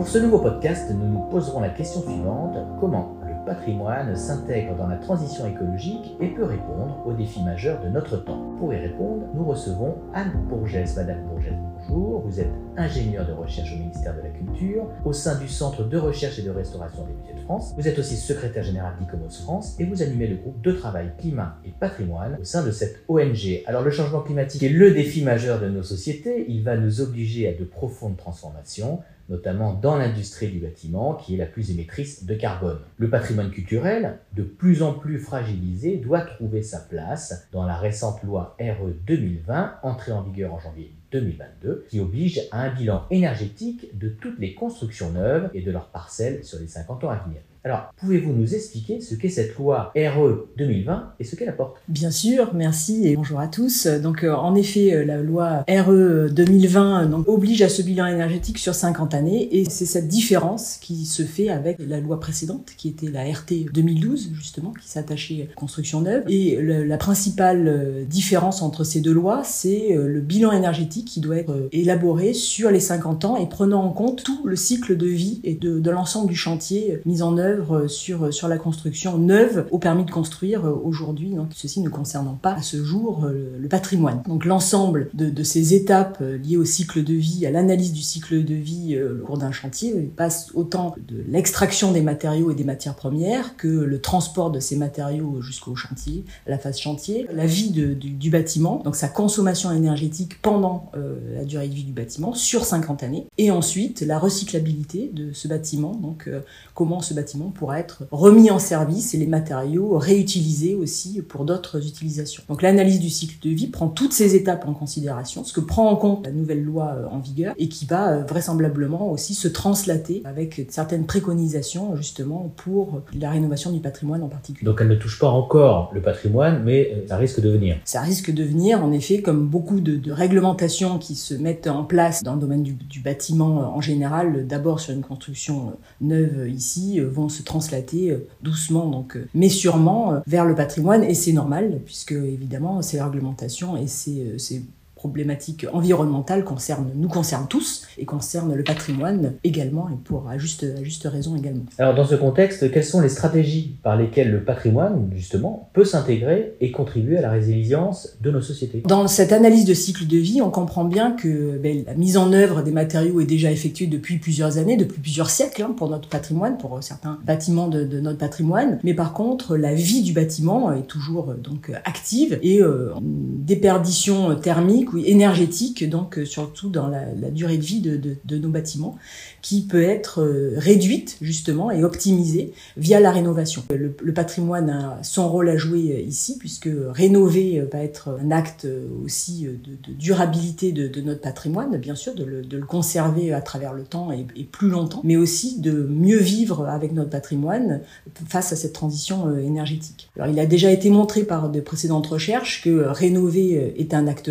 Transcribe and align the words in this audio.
Pour 0.00 0.08
ce 0.08 0.16
nouveau 0.16 0.38
podcast, 0.38 0.90
nous 0.90 1.06
nous 1.06 1.28
poserons 1.28 1.60
la 1.60 1.68
question 1.68 2.00
suivante, 2.00 2.56
comment 2.80 3.16
le 3.22 3.34
patrimoine 3.44 4.16
s'intègre 4.16 4.74
dans 4.74 4.86
la 4.86 4.96
transition 4.96 5.44
écologique 5.44 6.16
et 6.20 6.28
peut 6.28 6.46
répondre 6.46 7.02
aux 7.04 7.12
défis 7.12 7.42
majeurs 7.42 7.82
de 7.82 7.90
notre 7.90 8.16
temps? 8.16 8.40
Pour 8.58 8.72
y 8.72 8.78
répondre, 8.78 9.26
nous 9.34 9.44
recevons 9.44 9.96
Anne 10.14 10.32
Bourgès. 10.48 10.96
Madame 10.96 11.22
Bourgès, 11.24 11.52
Vous 11.92 12.38
êtes 12.38 12.52
ingénieure 12.76 13.26
de 13.26 13.32
recherche 13.32 13.72
au 13.72 13.76
ministère 13.76 14.14
de 14.16 14.22
la 14.22 14.28
Culture, 14.28 14.86
au 15.04 15.12
sein 15.12 15.36
du 15.40 15.48
Centre 15.48 15.82
de 15.82 15.98
recherche 15.98 16.38
et 16.38 16.42
de 16.42 16.50
restauration 16.50 17.04
des 17.04 17.12
musées 17.12 17.34
de 17.34 17.40
France. 17.40 17.74
Vous 17.76 17.88
êtes 17.88 17.98
aussi 17.98 18.16
secrétaire 18.16 18.62
général 18.62 18.94
d'ICOMOS 19.00 19.42
France 19.42 19.74
et 19.80 19.84
vous 19.84 20.00
animez 20.00 20.28
le 20.28 20.36
groupe 20.36 20.62
de 20.62 20.70
travail 20.70 21.10
climat 21.18 21.58
et 21.64 21.72
patrimoine 21.72 22.38
au 22.40 22.44
sein 22.44 22.64
de 22.64 22.70
cette 22.70 23.02
ONG. 23.08 23.64
Alors 23.66 23.82
le 23.82 23.90
changement 23.90 24.20
climatique 24.20 24.62
est 24.62 24.68
le 24.68 24.92
défi 24.92 25.24
majeur 25.24 25.60
de 25.60 25.68
nos 25.68 25.82
sociétés. 25.82 26.46
Il 26.48 26.62
va 26.62 26.76
nous 26.76 27.00
obliger 27.00 27.48
à 27.48 27.52
de 27.52 27.64
profondes 27.64 28.16
transformations 28.16 29.00
notamment 29.28 29.74
dans 29.74 29.96
l'industrie 29.96 30.48
du 30.48 30.58
bâtiment, 30.58 31.14
qui 31.14 31.34
est 31.34 31.38
la 31.38 31.46
plus 31.46 31.70
émettrice 31.70 32.24
de 32.24 32.34
carbone. 32.34 32.80
Le 32.96 33.08
patrimoine 33.08 33.52
culturel, 33.52 34.18
de 34.34 34.42
plus 34.42 34.82
en 34.82 34.92
plus 34.92 35.20
fragilisé, 35.20 35.98
doit 35.98 36.22
trouver 36.22 36.62
sa 36.62 36.80
place 36.80 37.46
dans 37.52 37.64
la 37.64 37.76
récente 37.76 38.24
loi 38.24 38.56
RE 38.60 38.90
2020, 39.06 39.74
entrée 39.84 40.10
en 40.10 40.22
vigueur 40.22 40.52
en 40.52 40.58
janvier 40.58 40.92
2022, 41.12 41.86
qui 41.88 42.00
oblige 42.00 42.40
à 42.50 42.62
un 42.62 42.74
bilan 42.74 43.06
énergétique 43.10 43.96
de 43.98 44.08
toutes 44.08 44.38
les 44.38 44.54
constructions 44.54 45.10
neuves 45.10 45.50
et 45.54 45.62
de 45.62 45.70
leurs 45.70 45.88
parcelles 45.88 46.44
sur 46.44 46.58
les 46.58 46.68
50 46.68 47.04
ans 47.04 47.10
à 47.10 47.16
venir. 47.16 47.40
Alors, 47.62 47.92
pouvez-vous 47.98 48.32
nous 48.32 48.54
expliquer 48.54 49.02
ce 49.02 49.14
qu'est 49.14 49.28
cette 49.28 49.54
loi 49.56 49.92
RE 49.94 50.48
2020 50.56 51.12
et 51.20 51.24
ce 51.24 51.36
qu'elle 51.36 51.50
apporte? 51.50 51.76
Bien 51.88 52.10
sûr, 52.10 52.54
merci 52.54 53.06
et 53.06 53.16
bonjour 53.16 53.38
à 53.38 53.48
tous. 53.48 53.86
Donc, 53.86 54.24
euh, 54.24 54.32
en 54.32 54.54
effet, 54.54 54.94
euh, 54.94 55.04
la 55.04 55.18
loi 55.18 55.66
RE 55.68 56.30
2020 56.30 57.06
donc, 57.06 57.28
oblige 57.28 57.60
à 57.60 57.68
ce 57.68 57.82
bilan 57.82 58.06
énergétique 58.06 58.56
sur 58.56 58.74
50 58.74 59.12
années 59.12 59.54
et 59.54 59.66
c'est 59.68 59.84
cette 59.84 60.08
différence 60.08 60.78
qui 60.80 61.04
se 61.04 61.22
fait 61.22 61.50
avec 61.50 61.76
la 61.86 62.00
loi 62.00 62.18
précédente 62.18 62.70
qui 62.78 62.88
était 62.88 63.08
la 63.08 63.24
RT 63.24 63.70
2012 63.74 64.30
justement, 64.32 64.72
qui 64.72 64.88
s'attachait 64.88 65.42
à 65.42 65.48
la 65.48 65.54
construction 65.54 66.00
neuve. 66.00 66.24
Et 66.28 66.58
la 66.62 66.96
principale 66.96 67.68
euh, 67.68 68.04
différence 68.06 68.62
entre 68.62 68.84
ces 68.84 69.02
deux 69.02 69.12
lois, 69.12 69.42
c'est 69.44 69.94
le 69.94 70.20
bilan 70.20 70.52
énergétique 70.52 71.06
qui 71.06 71.20
doit 71.20 71.36
être 71.36 71.68
élaboré 71.72 72.32
sur 72.32 72.70
les 72.70 72.80
50 72.80 73.26
ans 73.26 73.36
et 73.36 73.46
prenant 73.46 73.84
en 73.84 73.90
compte 73.90 74.22
tout 74.24 74.40
le 74.46 74.56
cycle 74.56 74.96
de 74.96 75.06
vie 75.06 75.42
et 75.44 75.54
de 75.54 75.90
l'ensemble 75.90 76.30
du 76.30 76.36
chantier 76.36 77.00
mis 77.04 77.20
en 77.20 77.36
œuvre 77.36 77.49
sur, 77.88 78.48
la 78.48 78.58
construction 78.58 79.18
neuve 79.18 79.66
au 79.70 79.78
permis 79.78 80.04
de 80.04 80.10
construire 80.10 80.66
euh, 80.66 80.80
aujourd'hui, 80.82 81.30
donc 81.30 81.48
ceci 81.54 81.80
ne 81.80 81.88
concernant 81.88 82.34
pas 82.34 82.54
à 82.54 82.62
ce 82.62 82.82
jour 82.84 83.24
euh, 83.24 83.56
le 83.58 83.68
patrimoine. 83.68 84.22
Donc 84.26 84.44
l'ensemble 84.44 85.10
de, 85.14 85.42
ces 85.42 85.74
étapes 85.74 86.18
euh, 86.20 86.36
liées 86.38 86.56
au 86.56 86.64
cycle 86.64 87.02
de 87.02 87.14
vie, 87.14 87.46
à 87.46 87.50
l'analyse 87.50 87.92
du 87.92 88.02
cycle 88.02 88.44
de 88.44 88.54
vie 88.54 88.98
au 89.00 89.24
cours 89.24 89.38
d'un 89.38 89.52
chantier, 89.52 89.92
passe 90.16 90.50
autant 90.54 90.94
de 91.08 91.22
l'extraction 91.28 91.92
des 91.92 92.02
matériaux 92.02 92.50
et 92.50 92.54
des 92.54 92.64
matières 92.64 92.94
premières 92.94 93.56
que 93.56 93.68
le 93.68 94.00
transport 94.00 94.50
de 94.50 94.60
ces 94.60 94.76
matériaux 94.76 95.40
jusqu'au 95.40 95.74
chantier, 95.76 96.24
la 96.46 96.58
phase 96.58 96.78
chantier, 96.78 97.26
la 97.32 97.46
vie 97.46 97.70
du, 97.70 98.30
bâtiment, 98.30 98.82
donc 98.84 98.96
sa 98.96 99.08
consommation 99.08 99.70
énergétique 99.72 100.40
pendant 100.42 100.90
la 101.34 101.44
durée 101.44 101.68
de 101.68 101.74
vie 101.74 101.84
du 101.84 101.92
bâtiment 101.92 102.34
sur 102.34 102.64
50 102.64 103.02
années, 103.02 103.26
et 103.38 103.50
ensuite 103.50 104.02
la 104.02 104.18
recyclabilité 104.18 105.10
de 105.12 105.32
ce 105.32 105.48
bâtiment, 105.48 105.94
donc 105.94 106.28
comment 106.74 107.00
ce 107.00 107.14
bâtiment 107.14 107.39
pourra 107.48 107.80
être 107.80 108.04
remis 108.10 108.50
en 108.50 108.58
service 108.58 109.14
et 109.14 109.16
les 109.16 109.26
matériaux 109.26 109.96
réutilisés 109.96 110.74
aussi 110.74 111.22
pour 111.22 111.44
d'autres 111.46 111.86
utilisations. 111.86 112.42
Donc 112.48 112.60
l'analyse 112.60 113.00
du 113.00 113.08
cycle 113.08 113.36
de 113.42 113.54
vie 113.54 113.68
prend 113.68 113.88
toutes 113.88 114.12
ces 114.12 114.34
étapes 114.34 114.66
en 114.68 114.74
considération, 114.74 115.44
ce 115.44 115.52
que 115.54 115.60
prend 115.60 115.88
en 115.88 115.96
compte 115.96 116.26
la 116.26 116.32
nouvelle 116.32 116.62
loi 116.62 116.94
euh, 116.96 117.06
en 117.08 117.18
vigueur 117.18 117.54
et 117.58 117.68
qui 117.68 117.86
va 117.86 118.10
euh, 118.10 118.24
vraisemblablement 118.24 119.10
aussi 119.10 119.34
se 119.34 119.48
translater 119.48 120.22
avec 120.24 120.66
certaines 120.68 121.06
préconisations 121.06 121.96
justement 121.96 122.52
pour 122.56 123.00
la 123.18 123.30
rénovation 123.30 123.70
du 123.70 123.80
patrimoine 123.80 124.22
en 124.22 124.28
particulier. 124.28 124.66
Donc 124.66 124.78
elle 124.80 124.88
ne 124.88 124.96
touche 124.96 125.18
pas 125.18 125.30
encore 125.30 125.90
le 125.94 126.02
patrimoine, 126.02 126.62
mais 126.64 126.92
euh, 126.92 127.08
ça 127.08 127.16
risque 127.16 127.40
de 127.40 127.48
venir. 127.48 127.76
Ça 127.84 128.00
risque 128.00 128.32
de 128.32 128.44
venir, 128.44 128.84
en 128.84 128.92
effet, 128.92 129.22
comme 129.22 129.46
beaucoup 129.46 129.80
de, 129.80 129.96
de 129.96 130.12
réglementations 130.12 130.98
qui 130.98 131.14
se 131.14 131.34
mettent 131.34 131.68
en 131.68 131.84
place 131.84 132.22
dans 132.22 132.34
le 132.34 132.40
domaine 132.40 132.62
du, 132.62 132.72
du 132.72 133.00
bâtiment 133.00 133.74
en 133.74 133.80
général, 133.80 134.46
d'abord 134.46 134.80
sur 134.80 134.92
une 134.92 135.02
construction 135.02 135.72
neuve 136.00 136.48
ici, 136.48 137.00
vont 137.00 137.28
se 137.30 137.42
translater 137.42 138.10
euh, 138.10 138.28
doucement, 138.42 138.88
donc, 138.88 139.16
euh, 139.16 139.26
mais 139.34 139.48
sûrement, 139.48 140.12
euh, 140.12 140.20
vers 140.26 140.44
le 140.44 140.54
patrimoine. 140.54 141.02
Et 141.04 141.14
c'est 141.14 141.32
normal, 141.32 141.80
puisque 141.84 142.12
évidemment, 142.12 142.82
ces 142.82 143.00
réglementations 143.00 143.76
et 143.76 143.86
ces, 143.86 144.62
ces 145.00 145.08
problématiques 145.08 145.66
environnementales 145.72 146.44
concernent, 146.44 146.90
nous 146.94 147.08
concernent 147.08 147.48
tous 147.48 147.86
et 147.96 148.04
concernent 148.04 148.54
le 148.54 148.62
patrimoine 148.62 149.32
également 149.44 149.88
et 149.88 149.96
pour 150.04 150.28
à 150.28 150.36
juste, 150.36 150.66
à 150.78 150.84
juste 150.84 151.04
raison 151.04 151.36
également. 151.36 151.64
Alors 151.78 151.94
dans 151.94 152.04
ce 152.04 152.14
contexte, 152.14 152.70
quelles 152.70 152.84
sont 152.84 153.00
les 153.00 153.08
stratégies 153.08 153.78
par 153.82 153.96
lesquelles 153.96 154.30
le 154.30 154.44
patrimoine 154.44 155.10
justement 155.14 155.70
peut 155.72 155.84
s'intégrer 155.84 156.54
et 156.60 156.70
contribuer 156.70 157.16
à 157.16 157.22
la 157.22 157.30
résilience 157.30 158.18
de 158.20 158.30
nos 158.30 158.42
sociétés? 158.42 158.82
Dans 158.86 159.08
cette 159.08 159.32
analyse 159.32 159.64
de 159.64 159.74
cycle 159.74 160.06
de 160.06 160.18
vie, 160.18 160.42
on 160.42 160.50
comprend 160.50 160.84
bien 160.84 161.12
que 161.12 161.56
ben, 161.56 161.82
la 161.86 161.94
mise 161.94 162.18
en 162.18 162.32
œuvre 162.32 162.62
des 162.62 162.72
matériaux 162.72 163.20
est 163.20 163.26
déjà 163.26 163.50
effectuée 163.50 163.86
depuis 163.86 164.18
plusieurs 164.18 164.58
années, 164.58 164.76
depuis 164.76 165.00
plusieurs 165.00 165.30
siècles 165.30 165.62
hein, 165.62 165.74
pour 165.74 165.88
notre 165.88 166.08
patrimoine, 166.08 166.58
pour 166.58 166.82
certains 166.82 167.18
bâtiments 167.24 167.68
de, 167.68 167.84
de, 167.84 168.00
notre 168.00 168.18
patrimoine. 168.18 168.78
Mais 168.84 168.94
par 168.94 169.14
contre, 169.14 169.56
la 169.56 169.74
vie 169.74 170.02
du 170.02 170.12
bâtiment 170.12 170.72
est 170.72 170.86
toujours 170.86 171.34
donc 171.42 171.72
active 171.84 172.38
et 172.42 172.60
euh, 172.60 172.92
déperdition 173.00 174.34
thermique 174.36 174.89
énergétique, 174.98 175.88
donc 175.88 176.18
euh, 176.18 176.24
surtout 176.24 176.68
dans 176.68 176.88
la, 176.88 177.04
durée 177.30 177.58
de 177.58 177.62
vie 177.62 177.80
de, 177.80 178.36
nos 178.36 178.48
bâtiments, 178.48 178.96
qui 179.42 179.62
peut 179.62 179.82
être 179.82 180.22
euh, 180.22 180.54
réduite 180.56 181.16
justement 181.20 181.70
et 181.70 181.84
optimisée 181.84 182.52
via 182.76 183.00
la 183.00 183.10
rénovation. 183.10 183.64
Le, 183.70 184.12
patrimoine 184.12 184.70
a 184.70 184.98
son 185.02 185.28
rôle 185.28 185.48
à 185.48 185.56
jouer 185.56 185.92
euh, 185.92 186.00
ici, 186.00 186.36
puisque 186.38 186.68
rénover 186.90 187.64
va 187.72 187.82
être 187.82 188.18
un 188.22 188.30
acte 188.30 188.66
aussi 189.04 189.44
de, 189.44 189.92
durabilité 189.92 190.72
de, 190.72 191.00
notre 191.00 191.20
patrimoine, 191.20 191.76
bien 191.78 191.94
sûr, 191.94 192.14
de 192.14 192.24
le, 192.24 192.42
de 192.42 192.58
le, 192.58 192.66
conserver 192.66 193.32
à 193.32 193.40
travers 193.40 193.72
le 193.72 193.84
temps 193.84 194.12
et, 194.12 194.26
et, 194.36 194.44
plus 194.44 194.68
longtemps, 194.68 195.00
mais 195.04 195.16
aussi 195.16 195.60
de 195.60 195.72
mieux 195.72 196.18
vivre 196.18 196.66
avec 196.66 196.92
notre 196.92 197.10
patrimoine 197.10 197.80
face 198.28 198.52
à 198.52 198.56
cette 198.56 198.72
transition 198.72 199.36
énergétique. 199.38 200.10
Alors 200.16 200.28
il 200.28 200.38
a 200.38 200.46
déjà 200.46 200.70
été 200.70 200.90
montré 200.90 201.22
par 201.22 201.50
de 201.50 201.60
précédentes 201.60 202.06
recherches 202.06 202.62
que 202.62 202.84
rénover 202.88 203.74
est 203.78 203.94
un 203.94 204.06
acte 204.06 204.30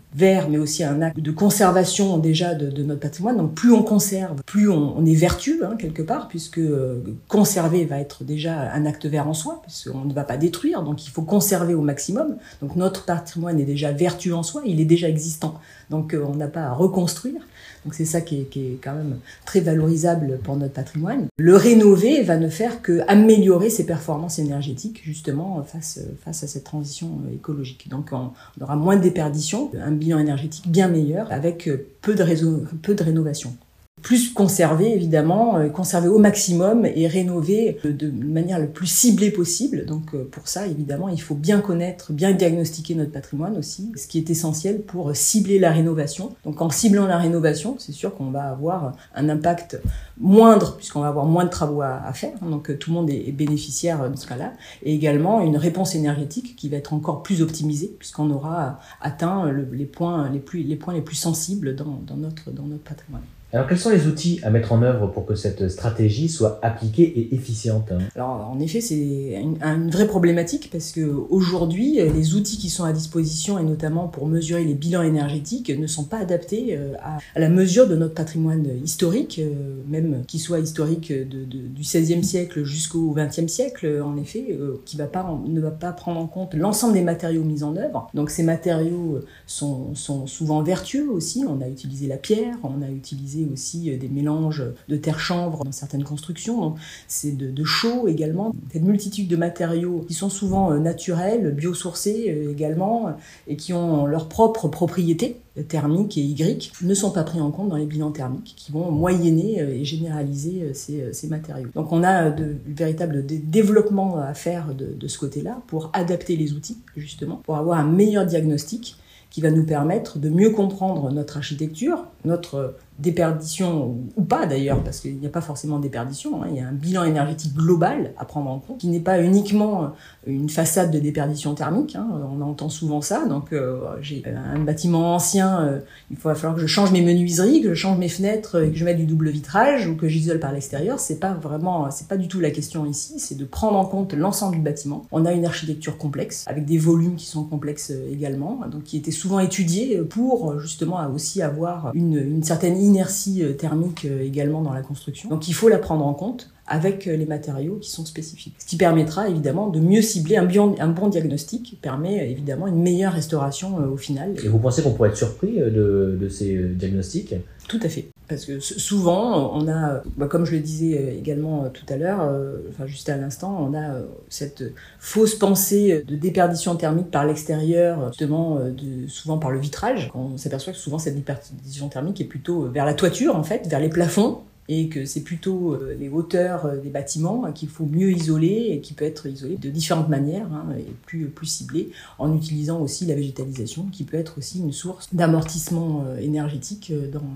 vert, 0.13 0.49
mais 0.49 0.57
aussi 0.57 0.83
un 0.83 1.01
acte 1.01 1.19
de 1.19 1.31
conservation 1.31 2.17
déjà 2.17 2.53
de, 2.53 2.83
notre 2.83 2.99
patrimoine. 2.99 3.37
Donc 3.37 3.53
plus 3.53 3.71
on 3.71 3.83
conserve, 3.83 4.41
plus 4.45 4.69
on, 4.69 5.05
est 5.05 5.15
vertueux 5.15 5.65
hein, 5.65 5.75
quelque 5.77 6.01
part, 6.01 6.27
puisque 6.27 6.57
euh, 6.57 7.01
conserver 7.27 7.85
va 7.85 7.99
être 7.99 8.23
déjà 8.23 8.71
un 8.71 8.85
acte 8.85 9.05
vert 9.05 9.27
en 9.27 9.33
soi, 9.33 9.61
puisqu'on 9.63 10.05
ne 10.05 10.13
va 10.13 10.23
pas 10.23 10.37
détruire, 10.37 10.83
donc 10.83 11.05
il 11.05 11.09
faut 11.09 11.21
conserver 11.21 11.73
au 11.73 11.81
maximum. 11.81 12.37
Donc 12.61 12.75
notre 12.75 13.05
patrimoine 13.05 13.59
est 13.59 13.65
déjà 13.65 13.91
vertueux 13.91 14.35
en 14.35 14.43
soi, 14.43 14.63
il 14.65 14.79
est 14.81 14.85
déjà 14.85 15.07
existant, 15.07 15.59
donc 15.89 16.13
euh, 16.13 16.25
on 16.27 16.35
n'a 16.35 16.47
pas 16.47 16.63
à 16.63 16.73
reconstruire. 16.73 17.41
Donc 17.83 17.95
c'est 17.95 18.05
ça 18.05 18.21
qui 18.21 18.41
est, 18.41 18.43
qui 18.43 18.59
est, 18.59 18.79
quand 18.81 18.93
même 18.93 19.17
très 19.45 19.59
valorisable 19.59 20.39
pour 20.43 20.55
notre 20.55 20.73
patrimoine. 20.73 21.27
Le 21.37 21.55
rénover 21.55 22.21
va 22.21 22.37
ne 22.37 22.47
faire 22.47 22.81
que 22.83 23.01
améliorer 23.07 23.71
ses 23.71 23.87
performances 23.87 24.37
énergétiques 24.37 25.01
justement 25.03 25.63
face, 25.63 25.99
face 26.23 26.43
à 26.43 26.47
cette 26.47 26.63
transition 26.63 27.09
écologique. 27.33 27.89
Donc 27.89 28.09
on, 28.11 28.31
aura 28.61 28.75
moins 28.75 28.97
de 28.97 29.01
déperditions, 29.01 29.71
un 29.83 29.91
bilan 30.01 30.19
énergétique 30.19 30.67
bien 30.67 30.89
meilleur 30.89 31.31
avec 31.31 31.69
peu 32.01 32.15
de, 32.15 32.23
réseau, 32.23 32.63
peu 32.81 32.95
de 32.95 33.03
rénovation 33.03 33.55
plus 34.01 34.33
conserver 34.33 34.93
évidemment, 34.93 35.57
euh, 35.57 35.69
conserver 35.69 36.07
au 36.07 36.17
maximum 36.17 36.85
et 36.85 37.07
rénover 37.07 37.77
de 37.83 38.09
manière 38.09 38.59
la 38.59 38.67
plus 38.67 38.87
ciblée 38.87 39.31
possible. 39.31 39.85
Donc 39.85 40.13
euh, 40.13 40.27
pour 40.29 40.47
ça 40.47 40.67
évidemment 40.67 41.09
il 41.09 41.21
faut 41.21 41.35
bien 41.35 41.61
connaître, 41.61 42.11
bien 42.11 42.31
diagnostiquer 42.31 42.95
notre 42.95 43.11
patrimoine 43.11 43.57
aussi, 43.57 43.91
ce 43.95 44.07
qui 44.07 44.17
est 44.17 44.29
essentiel 44.29 44.81
pour 44.81 45.15
cibler 45.15 45.59
la 45.59 45.71
rénovation. 45.71 46.35
Donc 46.45 46.61
en 46.61 46.69
ciblant 46.69 47.05
la 47.05 47.17
rénovation, 47.17 47.75
c'est 47.79 47.91
sûr 47.91 48.15
qu'on 48.15 48.31
va 48.31 48.49
avoir 48.49 48.93
un 49.15 49.29
impact 49.29 49.79
moindre 50.17 50.75
puisqu'on 50.77 51.01
va 51.01 51.07
avoir 51.07 51.25
moins 51.25 51.45
de 51.45 51.49
travaux 51.49 51.81
à, 51.81 52.11
faire. 52.13 52.37
Donc 52.41 52.69
euh, 52.69 52.77
tout 52.77 52.89
le 52.89 52.95
monde 52.95 53.09
est, 53.09 53.31
bénéficiaire 53.31 54.09
dans 54.09 54.17
ce 54.17 54.27
cas-là, 54.27 54.53
et 54.83 54.93
également 54.93 55.41
une 55.41 55.57
réponse 55.57 55.95
énergétique 55.95 56.55
qui 56.55 56.69
va 56.69 56.77
être 56.77 56.93
encore 56.93 57.23
plus 57.23 57.41
optimisée 57.41 57.95
puisqu'on 57.97 58.29
aura 58.29 58.79
atteint 58.99 59.49
le, 59.49 59.63
les 59.71 59.85
points 59.85 60.29
les 60.29 60.39
plus 60.39 61.15
sensibles 61.15 61.75
dans 61.75 62.17
notre 62.17 62.51
patrimoine. 62.83 63.21
Alors, 63.53 63.67
quels 63.67 63.79
sont 63.79 63.89
les 63.89 64.07
outils 64.07 64.39
à 64.43 64.49
mettre 64.49 64.71
en 64.71 64.81
œuvre 64.81 65.07
pour 65.07 65.25
que 65.25 65.35
cette 65.35 65.67
stratégie 65.67 66.29
soit 66.29 66.59
appliquée 66.61 67.03
et 67.03 67.35
efficiente 67.35 67.91
Alors, 68.15 68.49
en 68.49 68.59
effet, 68.61 68.79
c'est 68.79 68.95
une, 68.95 69.89
vraie 69.91 70.07
problématique 70.07 70.69
parce 70.71 70.91
que 70.91 71.01
aujourd'hui, 71.29 71.95
les 71.95 72.35
outils 72.35 72.57
qui 72.57 72.69
sont 72.69 72.85
à 72.85 72.93
disposition 72.93 73.59
et 73.59 73.63
notamment 73.63 74.07
pour 74.07 74.25
mesurer 74.27 74.63
les 74.63 74.73
bilans 74.73 75.01
énergétiques 75.01 75.69
ne 75.69 75.85
sont 75.87 76.05
pas 76.05 76.19
adaptés 76.19 76.77
euh, 76.77 76.93
à, 77.01 77.39
la 77.39 77.49
mesure 77.49 77.87
de 77.87 77.95
notre 77.95 78.13
patrimoine 78.13 78.65
historique, 78.83 79.39
euh, 79.39 79.81
même 79.87 80.23
qui 80.27 80.39
soit 80.39 80.59
historique 80.59 81.11
de, 81.11 81.43
du 81.43 81.81
XVIe 81.81 82.23
siècle 82.23 82.63
jusqu'au 82.63 83.13
XXe 83.13 83.51
siècle, 83.51 84.01
en 84.01 84.15
effet, 84.15 84.47
euh, 84.51 84.81
qui 84.85 84.95
ne 84.97 85.61
va 85.61 85.71
pas 85.71 85.91
prendre 85.91 86.21
en 86.21 86.27
compte 86.27 86.53
l'ensemble 86.53 86.93
des 86.93 87.01
matériaux 87.01 87.43
mis 87.43 87.63
en 87.63 87.75
œuvre. 87.75 88.07
Donc, 88.13 88.29
ces 88.29 88.43
matériaux 88.43 89.19
sont, 89.45 89.93
sont 89.93 90.25
souvent 90.25 90.63
vertueux 90.63 91.09
aussi. 91.09 91.43
On 91.45 91.59
a 91.59 91.67
utilisé 91.67 92.07
la 92.07 92.17
pierre, 92.17 92.55
on 92.63 92.81
a 92.81 92.89
utilisé 92.89 93.40
aussi 93.51 93.95
des 93.97 94.09
mélanges 94.09 94.63
de 94.89 94.95
terre 94.95 95.19
chanvre 95.19 95.63
dans 95.63 95.71
certaines 95.71 96.03
constructions. 96.03 96.75
C'est 97.07 97.37
de, 97.37 97.49
de 97.49 97.63
chaux 97.63 98.07
également. 98.07 98.53
Cette 98.71 98.83
multitude 98.83 99.27
de 99.27 99.35
matériaux 99.35 100.03
qui 100.07 100.13
sont 100.13 100.29
souvent 100.29 100.73
naturels, 100.77 101.51
biosourcés 101.51 102.47
également, 102.49 103.15
et 103.47 103.55
qui 103.55 103.73
ont 103.73 104.05
leurs 104.05 104.27
propres 104.27 104.67
propriétés 104.67 105.37
thermiques 105.67 106.17
et 106.17 106.21
hydriques, 106.21 106.71
ne 106.81 106.93
sont 106.93 107.11
pas 107.11 107.23
pris 107.23 107.41
en 107.41 107.51
compte 107.51 107.69
dans 107.69 107.75
les 107.75 107.85
bilans 107.85 108.11
thermiques, 108.11 108.53
qui 108.55 108.71
vont 108.71 108.91
moyenner 108.91 109.59
et 109.59 109.83
généraliser 109.83 110.73
ces, 110.73 111.27
matériaux. 111.27 111.69
Donc 111.75 111.91
on 111.91 112.03
a 112.03 112.29
de 112.29 112.55
véritables 112.65 113.25
développements 113.25 114.17
à 114.17 114.33
faire 114.33 114.73
de, 114.73 114.93
de 114.93 115.07
ce 115.07 115.17
côté-là 115.17 115.61
pour 115.67 115.89
adapter 115.93 116.35
les 116.35 116.53
outils, 116.53 116.77
justement, 116.95 117.41
pour 117.43 117.57
avoir 117.57 117.79
un 117.79 117.87
meilleur 117.87 118.25
diagnostic 118.25 118.95
qui 119.29 119.41
va 119.41 119.49
nous 119.49 119.65
permettre 119.65 120.19
de 120.19 120.29
mieux 120.29 120.49
comprendre 120.49 121.09
notre 121.11 121.37
architecture, 121.37 122.05
notre 122.25 122.75
déperdition 123.01 123.97
ou 124.15 124.23
pas 124.23 124.45
d'ailleurs, 124.45 124.83
parce 124.83 124.99
qu'il 124.99 125.17
n'y 125.17 125.25
a 125.25 125.29
pas 125.29 125.41
forcément 125.41 125.77
de 125.77 125.83
déperdition, 125.83 126.43
hein. 126.43 126.47
il 126.49 126.57
y 126.57 126.59
a 126.59 126.67
un 126.67 126.73
bilan 126.73 127.03
énergétique 127.03 127.53
global 127.53 128.13
à 128.17 128.25
prendre 128.25 128.49
en 128.49 128.59
compte, 128.59 128.77
qui 128.79 128.87
n'est 128.87 128.99
pas 128.99 129.21
uniquement 129.21 129.93
une 130.27 130.49
façade 130.49 130.91
de 130.91 130.99
déperdition 130.99 131.55
thermique, 131.55 131.95
hein. 131.95 132.07
on 132.31 132.41
entend 132.41 132.69
souvent 132.69 133.01
ça, 133.01 133.25
donc 133.25 133.53
euh, 133.53 133.79
j'ai 134.01 134.23
un 134.25 134.59
bâtiment 134.59 135.15
ancien, 135.15 135.61
euh, 135.61 135.79
il 136.11 136.17
va 136.17 136.35
falloir 136.35 136.55
que 136.55 136.61
je 136.61 136.67
change 136.67 136.91
mes 136.91 137.01
menuiseries, 137.01 137.61
que 137.61 137.69
je 137.69 137.79
change 137.79 137.97
mes 137.97 138.09
fenêtres 138.09 138.61
que 138.61 138.75
je 138.75 138.85
mette 138.85 138.97
du 138.97 139.05
double 139.05 139.29
vitrage 139.29 139.87
ou 139.87 139.95
que 139.95 140.07
j'isole 140.07 140.39
par 140.39 140.51
l'extérieur, 140.51 140.99
c'est 140.99 141.19
pas 141.19 141.33
vraiment, 141.33 141.89
c'est 141.91 142.07
pas 142.07 142.17
du 142.17 142.27
tout 142.27 142.39
la 142.39 142.51
question 142.51 142.85
ici, 142.85 143.15
c'est 143.17 143.35
de 143.35 143.45
prendre 143.45 143.77
en 143.77 143.85
compte 143.85 144.13
l'ensemble 144.13 144.57
du 144.57 144.61
bâtiment. 144.61 145.05
On 145.11 145.25
a 145.25 145.31
une 145.31 145.45
architecture 145.45 145.97
complexe, 145.97 146.45
avec 146.47 146.65
des 146.65 146.77
volumes 146.77 147.15
qui 147.15 147.25
sont 147.25 147.43
complexes 147.43 147.91
également, 148.11 148.61
donc 148.71 148.83
qui 148.83 148.97
étaient 148.97 149.11
souvent 149.11 149.39
étudiés 149.39 149.97
pour 150.01 150.59
justement 150.59 150.99
aussi 151.13 151.41
avoir 151.41 151.91
une 151.93 152.43
certaine 152.43 152.77
inertie 152.91 153.43
euh, 153.43 153.53
thermique 153.53 154.05
euh, 154.05 154.21
également 154.21 154.61
dans 154.61 154.73
la 154.73 154.81
construction. 154.81 155.29
Donc 155.29 155.47
il 155.47 155.53
faut 155.53 155.69
la 155.69 155.79
prendre 155.79 156.05
en 156.05 156.13
compte 156.13 156.49
avec 156.71 157.07
euh, 157.07 157.15
les 157.15 157.25
matériaux 157.25 157.77
qui 157.81 157.89
sont 157.89 158.05
spécifiques. 158.05 158.55
Ce 158.57 158.65
qui 158.65 158.77
permettra 158.77 159.27
évidemment 159.27 159.67
de 159.67 159.79
mieux 159.79 160.01
cibler 160.01 160.37
un, 160.37 160.47
un 160.79 160.87
bon 160.87 161.09
diagnostic, 161.09 161.77
permet 161.81 162.31
évidemment 162.31 162.67
une 162.67 162.81
meilleure 162.81 163.13
restauration 163.13 163.77
au 163.77 163.97
final. 163.97 164.33
Et 164.43 164.47
vous 164.47 164.57
pensez 164.57 164.81
qu'on 164.81 164.93
pourrait 164.93 165.09
être 165.09 165.17
surpris 165.17 165.57
de, 165.57 166.17
de 166.19 166.29
ces 166.29 166.57
diagnostics? 166.57 167.35
Tout 167.67 167.79
à 167.83 167.89
fait. 167.89 168.07
Parce 168.27 168.45
que 168.45 168.59
souvent, 168.59 169.51
on 169.53 169.67
a, 169.67 170.01
bah, 170.17 170.27
comme 170.27 170.45
je 170.45 170.53
le 170.53 170.59
disais 170.59 171.17
également 171.17 171.69
tout 171.69 171.85
à 171.89 171.97
l'heure, 171.97 172.21
enfin 172.69 172.85
juste 172.85 173.09
à 173.09 173.17
l'instant, 173.17 173.57
on 173.59 173.77
a 173.77 173.95
cette 174.29 174.63
fausse 174.99 175.35
pensée 175.35 176.03
de 176.07 176.15
déperdition 176.15 176.75
thermique 176.75 177.11
par 177.11 177.25
l'extérieur, 177.25 178.07
justement, 178.09 178.55
de, 178.55 179.07
souvent 179.07 179.37
par 179.37 179.51
le 179.51 179.59
vitrage. 179.59 180.09
On 180.15 180.37
s'aperçoit 180.37 180.71
que 180.71 180.79
souvent 180.79 180.97
cette 180.97 181.15
déperdition 181.15 181.89
thermique 181.89 182.21
est 182.21 182.25
plutôt 182.25 182.69
vers 182.69 182.85
la 182.85 182.93
toiture, 182.93 183.35
en 183.35 183.43
fait, 183.43 183.67
vers 183.67 183.81
les 183.81 183.89
plafonds 183.89 184.39
et 184.73 184.87
que 184.87 185.03
c'est 185.03 185.21
plutôt 185.21 185.73
euh, 185.73 185.97
les 185.99 186.07
hauteurs 186.07 186.65
euh, 186.65 186.77
des 186.77 186.89
bâtiments 186.89 187.43
hein, 187.43 187.51
qu'il 187.51 187.67
faut 187.67 187.85
mieux 187.85 188.09
isoler 188.11 188.69
et 188.71 188.79
qui 188.79 188.93
peut 188.93 189.03
être 189.03 189.27
isolé 189.27 189.57
de 189.57 189.69
différentes 189.69 190.07
manières 190.07 190.47
hein, 190.53 190.65
et 190.79 190.85
plus, 191.05 191.27
plus 191.27 191.45
ciblé 191.45 191.91
en 192.19 192.33
utilisant 192.33 192.79
aussi 192.79 193.05
la 193.05 193.15
végétalisation 193.15 193.87
qui 193.91 194.05
peut 194.05 194.15
être 194.15 194.37
aussi 194.37 194.59
une 194.59 194.71
source 194.71 195.13
d'amortissement 195.13 196.05
euh, 196.07 196.17
énergétique 196.19 196.93